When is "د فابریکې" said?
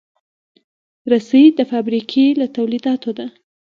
1.57-2.25